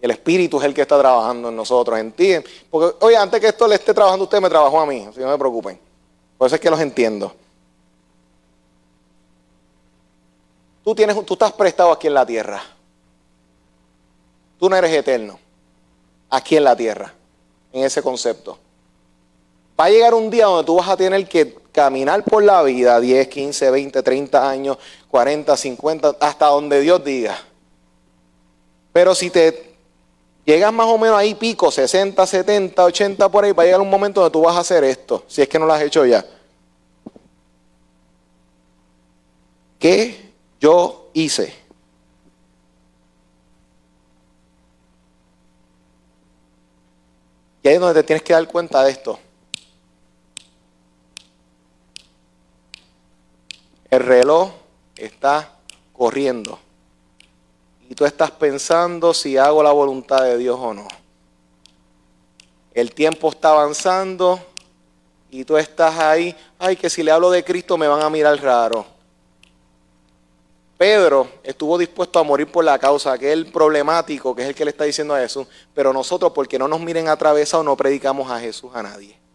[0.00, 2.34] El Espíritu es el que está trabajando en nosotros, en ti.
[2.70, 5.28] Porque, oye, antes que esto le esté trabajando usted, me trabajó a mí, así no
[5.28, 5.80] me preocupen.
[6.36, 7.34] Por eso es que los entiendo.
[10.84, 12.62] Tú, tienes, tú estás prestado aquí en la tierra.
[14.58, 15.38] Tú no eres eterno.
[16.30, 17.12] Aquí en la tierra.
[17.72, 18.58] En ese concepto.
[19.78, 22.98] Va a llegar un día donde tú vas a tener que caminar por la vida
[22.98, 27.38] 10, 15, 20, 30 años, 40, 50, hasta donde Dios diga.
[28.92, 29.74] Pero si te
[30.46, 33.90] llegas más o menos ahí pico, 60, 70, 80 por ahí, va a llegar un
[33.90, 36.24] momento donde tú vas a hacer esto, si es que no lo has hecho ya.
[39.78, 41.52] ¿Qué yo hice.
[47.62, 49.18] Y ahí es donde te tienes que dar cuenta de esto.
[53.96, 54.50] El reloj
[54.94, 55.52] está
[55.94, 56.58] corriendo.
[57.88, 60.86] Y tú estás pensando si hago la voluntad de Dios o no.
[62.74, 64.38] El tiempo está avanzando
[65.30, 68.38] y tú estás ahí, ay, que si le hablo de Cristo me van a mirar
[68.42, 68.84] raro.
[70.76, 74.72] Pedro estuvo dispuesto a morir por la causa, aquel problemático que es el que le
[74.72, 78.72] está diciendo a Jesús, pero nosotros porque no nos miren o no predicamos a Jesús
[78.74, 79.25] a nadie.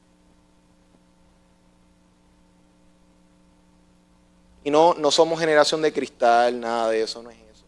[4.63, 7.65] Y no, no somos generación de cristal, nada de eso, no es eso.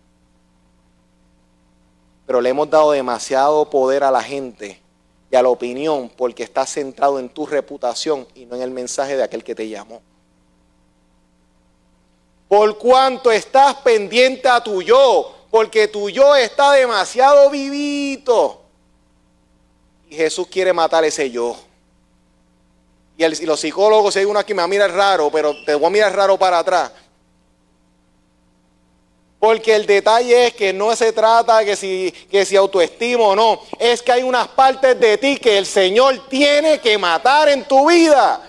[2.25, 4.79] Pero le hemos dado demasiado poder a la gente
[5.31, 9.17] y a la opinión porque está centrado en tu reputación y no en el mensaje
[9.17, 10.01] de aquel que te llamó.
[12.47, 18.61] Por cuanto estás pendiente a tu yo, porque tu yo está demasiado vivito.
[20.07, 21.57] Y Jesús quiere matar ese yo.
[23.17, 26.15] Y, los psicólogos, si hay uno aquí me mira raro, pero te voy a mirar
[26.15, 26.91] raro para atrás.
[29.39, 33.59] Porque el detalle es que no se trata que si, que si autoestima o no.
[33.77, 37.89] Es que hay unas partes de ti que el Señor tiene que matar en tu
[37.89, 38.41] vida.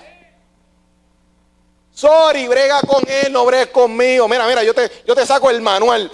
[1.93, 4.29] Sorry, brega con él, no bregues conmigo.
[4.29, 6.11] Mira, mira, yo te, yo te saco el manual.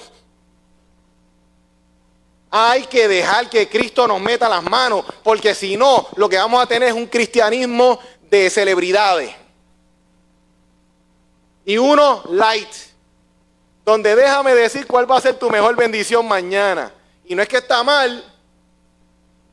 [2.51, 6.63] Hay que dejar que Cristo nos meta las manos, porque si no, lo que vamos
[6.63, 7.99] a tener es un cristianismo
[8.31, 9.35] de celebridades.
[11.65, 12.73] Y uno light
[13.85, 16.93] donde déjame decir cuál va a ser tu mejor bendición mañana.
[17.25, 18.25] Y no es que está mal,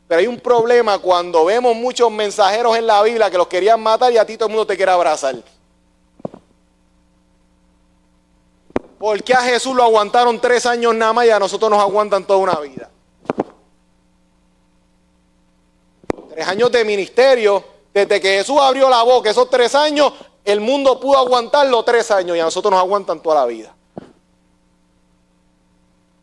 [0.08, 4.12] pero hay un problema cuando vemos muchos mensajeros en la Biblia que los querían matar
[4.12, 5.36] y a ti todo el mundo te quiere abrazar.
[8.98, 12.26] ¿Por qué a Jesús lo aguantaron tres años nada más y a nosotros nos aguantan
[12.26, 12.90] toda una vida?
[16.30, 17.64] Tres años de ministerio,
[17.98, 20.14] desde que Jesús abrió la boca, esos tres años,
[20.46, 23.76] el mundo pudo aguantarlo tres años y a nosotros nos aguantan toda la vida.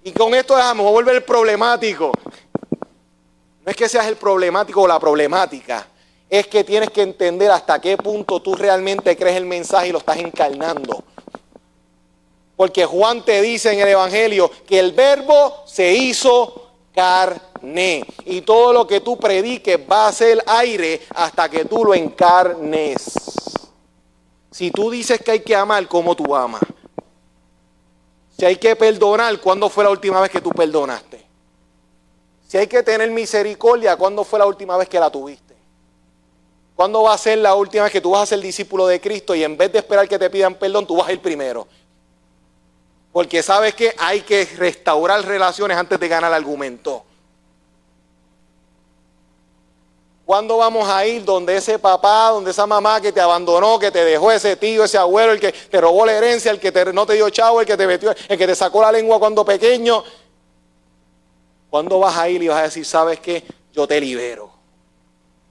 [0.04, 2.12] Y con esto dejamos, volver el problemático.
[3.64, 5.84] No es que seas el problemático o la problemática,
[6.30, 9.98] es que tienes que entender hasta qué punto tú realmente crees el mensaje y lo
[9.98, 11.02] estás encarnando.
[12.54, 16.63] Porque Juan te dice en el Evangelio que el verbo se hizo
[16.94, 18.04] carne.
[18.24, 23.12] Y todo lo que tú prediques va a ser aire hasta que tú lo encarnes.
[24.50, 26.62] Si tú dices que hay que amar, como tú amas?
[28.38, 31.24] Si hay que perdonar, ¿cuándo fue la última vez que tú perdonaste?
[32.46, 35.54] Si hay que tener misericordia, ¿cuándo fue la última vez que la tuviste?
[36.76, 39.34] ¿Cuándo va a ser la última vez que tú vas a ser discípulo de Cristo
[39.34, 41.66] y en vez de esperar que te pidan perdón, tú vas a ir primero?
[43.14, 47.04] Porque sabes que hay que restaurar relaciones antes de ganar argumento.
[50.24, 54.04] ¿Cuándo vamos a ir donde ese papá, donde esa mamá que te abandonó, que te
[54.04, 57.12] dejó ese tío, ese abuelo, el que te robó la herencia, el que no te
[57.12, 60.02] dio chavo, el que te metió, el que te sacó la lengua cuando pequeño?
[61.70, 63.44] ¿Cuándo vas a ir y vas a decir, sabes qué?
[63.72, 64.50] Yo te libero.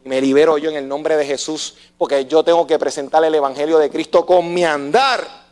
[0.04, 3.34] Y me libero yo en el nombre de Jesús, porque yo tengo que presentar el
[3.34, 5.43] Evangelio de Cristo con mi andar.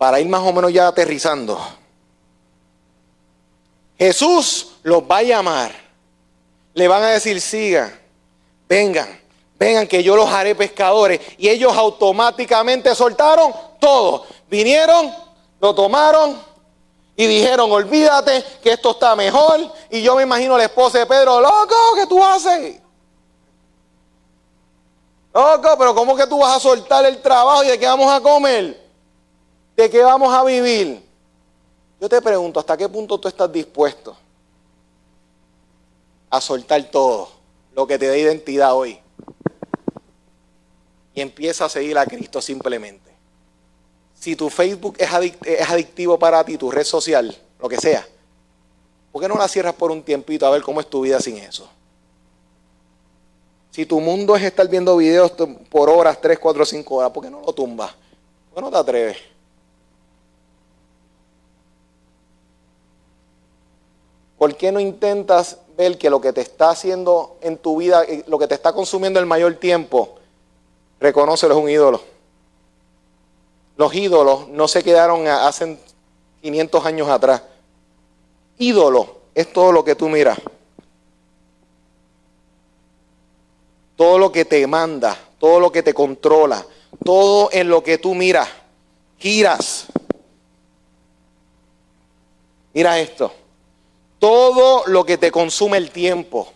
[0.00, 1.60] Para ir más o menos ya aterrizando.
[3.98, 5.72] Jesús los va a llamar.
[6.72, 8.00] Le van a decir, sigan,
[8.66, 9.20] vengan,
[9.58, 11.20] vengan que yo los haré pescadores.
[11.36, 14.24] Y ellos automáticamente soltaron todo.
[14.48, 15.14] Vinieron,
[15.60, 16.40] lo tomaron
[17.14, 19.70] y dijeron, olvídate que esto está mejor.
[19.90, 22.80] Y yo me imagino la esposa de Pedro, loco, ¿qué tú haces?
[25.34, 28.18] Loco, pero ¿cómo que tú vas a soltar el trabajo y de qué vamos a
[28.22, 28.89] comer?
[29.80, 31.02] ¿De qué vamos a vivir?
[31.98, 34.14] Yo te pregunto, ¿hasta qué punto tú estás dispuesto
[36.28, 37.30] a soltar todo
[37.72, 39.00] lo que te da identidad hoy?
[41.14, 43.10] Y empieza a seguir a Cristo simplemente.
[44.12, 48.06] Si tu Facebook es, adictivo para ti, tu red social, lo que sea,
[49.10, 51.38] ¿por qué no la cierras por un tiempito a ver cómo es tu vida sin
[51.38, 51.66] eso?
[53.70, 55.32] Si tu mundo es estar viendo videos
[55.70, 57.94] por horas, 3, 4, 5 horas, ¿por qué no lo tumbas?
[58.50, 59.39] ¿Por qué no te atreves?
[64.40, 68.24] ¿Por qué no intentas ver que lo que te está haciendo en tu vida, eh,
[68.26, 70.14] lo que te está consumiendo el mayor tiempo,
[70.98, 72.00] reconócelo es un ídolo?
[73.76, 75.76] Los ídolos no se quedaron hace
[76.40, 77.42] 500 años atrás.
[78.56, 80.38] Ídolo es todo lo que tú miras.
[83.94, 86.64] Todo lo que te manda, todo lo que te controla,
[87.04, 88.48] todo en lo que tú miras,
[89.18, 89.88] giras.
[92.72, 93.34] Mira esto.
[94.20, 96.52] Todo lo que te consume el tiempo.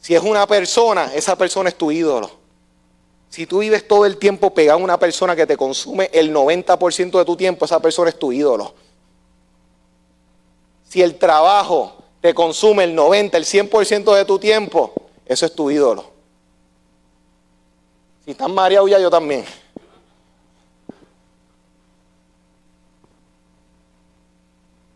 [0.00, 2.30] Si es una persona, esa persona es tu ídolo.
[3.28, 7.18] Si tú vives todo el tiempo pegado a una persona que te consume el 90%
[7.18, 8.74] de tu tiempo, esa persona es tu ídolo.
[10.88, 14.92] Si el trabajo te consume el 90, el 100% de tu tiempo,
[15.26, 16.04] eso es tu ídolo.
[18.24, 19.44] Si estás mareado ya, yo también.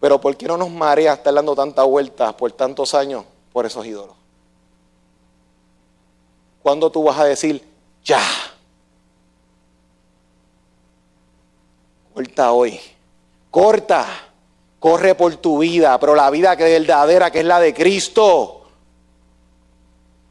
[0.08, 3.84] Pero ¿por qué no nos marea estar dando tantas vueltas por tantos años por esos
[3.84, 4.16] ídolos?
[6.62, 7.62] ¿Cuándo tú vas a decir,
[8.02, 8.22] ya?
[12.14, 12.80] Corta hoy.
[13.50, 14.06] Corta.
[14.78, 18.62] Corre por tu vida, pero la vida que es verdadera, que es la de Cristo.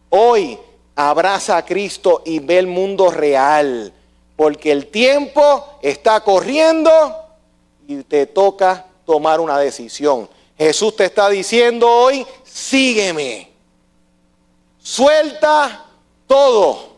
[0.09, 0.57] Hoy
[0.95, 3.93] abraza a Cristo y ve el mundo real,
[4.36, 6.89] porque el tiempo está corriendo
[7.88, 10.30] y te toca tomar una decisión.
[10.58, 13.49] Jesús te está diciendo hoy, sígueme.
[14.78, 15.86] Suelta
[16.28, 16.97] todo.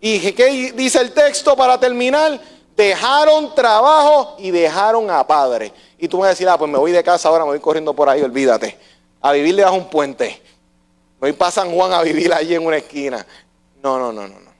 [0.00, 2.40] ¿Y qué dice el texto para terminar?
[2.76, 5.72] Dejaron trabajo y dejaron a padre.
[5.98, 7.60] Y tú me vas a decir, ah, pues me voy de casa ahora, me voy
[7.60, 8.78] corriendo por ahí, olvídate.
[9.20, 10.40] A vivir debajo un puente.
[11.20, 13.26] Me voy para San Juan a vivir allí en una esquina.
[13.82, 14.50] No, no, no, no, no.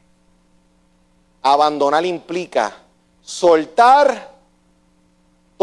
[1.42, 2.74] Abandonar implica
[3.20, 4.33] soltar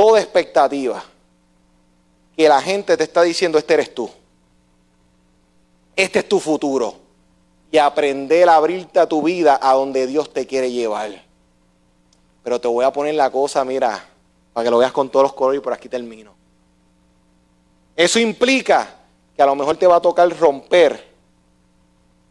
[0.02, 1.04] toda expectativa
[2.36, 4.10] que la gente te está diciendo, este eres tú.
[5.96, 6.96] Este es tu futuro.
[7.72, 11.24] Y aprender a abrirte a tu vida a donde Dios te quiere llevar.
[12.42, 14.04] Pero te voy a poner la cosa, mira,
[14.54, 16.34] para que lo veas con todos los colores y por aquí termino.
[17.96, 18.96] Eso implica
[19.36, 21.10] que a lo mejor te va a tocar romper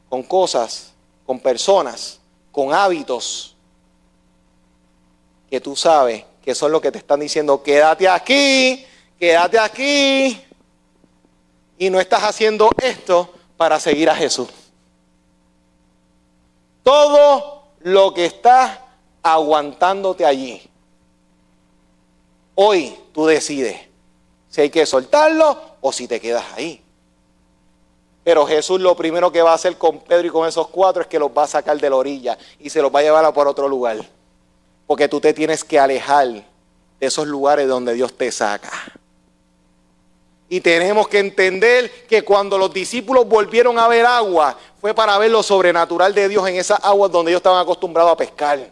[0.09, 0.93] con cosas,
[1.25, 2.19] con personas,
[2.51, 3.55] con hábitos
[5.49, 8.87] que tú sabes que son lo que te están diciendo, quédate aquí,
[9.19, 10.45] quédate aquí.
[11.79, 14.49] Y no estás haciendo esto para seguir a Jesús.
[16.83, 18.79] Todo lo que estás
[19.23, 20.63] aguantándote allí.
[22.55, 23.81] Hoy tú decides
[24.49, 26.83] si hay que soltarlo o si te quedas ahí.
[28.23, 31.09] Pero Jesús lo primero que va a hacer con Pedro y con esos cuatro es
[31.09, 33.33] que los va a sacar de la orilla y se los va a llevar a
[33.33, 33.99] por otro lugar.
[34.91, 36.43] Porque tú te tienes que alejar de
[36.99, 38.73] esos lugares donde Dios te saca.
[40.49, 45.31] Y tenemos que entender que cuando los discípulos volvieron a ver agua, fue para ver
[45.31, 48.69] lo sobrenatural de Dios en esas aguas donde ellos estaban acostumbrados a pescar.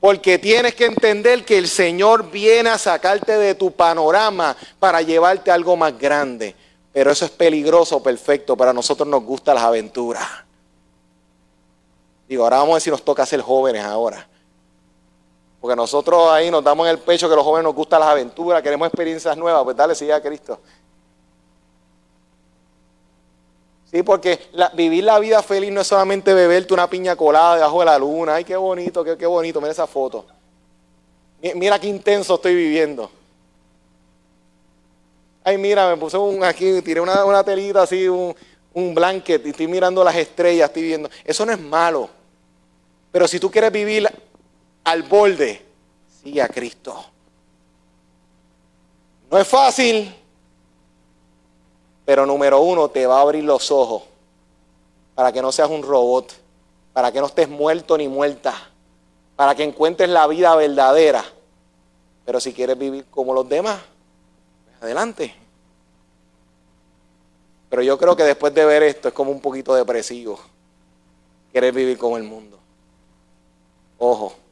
[0.00, 5.52] Porque tienes que entender que el Señor viene a sacarte de tu panorama para llevarte
[5.52, 6.56] a algo más grande.
[6.92, 8.56] Pero eso es peligroso, perfecto.
[8.56, 10.26] Para nosotros nos gustan las aventuras.
[12.28, 14.26] Digo, ahora vamos a ver si nos toca ser jóvenes ahora.
[15.66, 18.62] Porque nosotros ahí nos damos en el pecho que los jóvenes nos gustan las aventuras,
[18.62, 19.64] queremos experiencias nuevas.
[19.64, 20.60] Pues dale, sigue a Cristo.
[23.90, 27.84] Sí, porque vivir la vida feliz no es solamente beberte una piña colada debajo de
[27.84, 28.36] la luna.
[28.36, 29.60] Ay, qué bonito, qué, qué bonito.
[29.60, 30.24] Mira esa foto.
[31.56, 33.10] Mira qué intenso estoy viviendo.
[35.42, 38.36] Ay, mira, me puse un, aquí, tiré una, telita así, un,
[38.72, 41.10] un blanket y estoy mirando las estrellas, estoy viendo.
[41.24, 42.08] Eso no es malo.
[43.10, 44.06] Pero si tú quieres vivir
[44.86, 45.66] al borde,
[46.22, 47.04] sigue a Cristo.
[49.28, 50.14] No es fácil,
[52.04, 54.04] pero número uno, te va a abrir los ojos
[55.16, 56.32] para que no seas un robot,
[56.92, 58.54] para que no estés muerto ni muerta,
[59.34, 61.24] para que encuentres la vida verdadera.
[62.24, 63.80] Pero si quieres vivir como los demás,
[64.66, 65.34] pues adelante.
[67.68, 70.38] Pero yo creo que después de ver esto es como un poquito depresivo.
[71.50, 72.56] Quieres vivir como el mundo.
[73.98, 74.45] Ojo.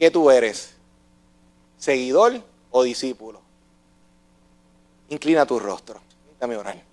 [0.00, 0.72] ¿Qué tú eres?
[1.76, 3.42] ¿Seguidor o discípulo?
[5.10, 6.00] Inclina tu rostro.
[6.40, 6.89] Dame orar.